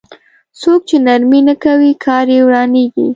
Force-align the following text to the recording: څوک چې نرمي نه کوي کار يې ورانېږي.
څوک 0.61 0.79
چې 0.89 0.97
نرمي 1.05 1.41
نه 1.49 1.55
کوي 1.63 1.91
کار 2.05 2.25
يې 2.35 2.39
ورانېږي. 2.45 3.07